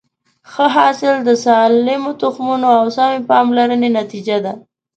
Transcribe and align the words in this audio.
ښه 0.51 0.65
حاصل 0.75 1.15
د 1.23 1.29
سالمو 1.45 2.11
تخمونو 2.21 2.67
او 2.79 2.85
سمې 2.97 3.19
پاملرنې 3.29 3.89
نتیجه 3.99 4.37
ده. 4.45 4.53